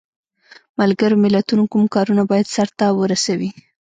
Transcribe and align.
ملګرو 0.79 1.21
ملتونو 1.25 1.63
کوم 1.71 1.83
کارونه 1.95 2.23
باید 2.31 2.47
سرته 2.55 2.85
ورسوي؟ 2.99 3.49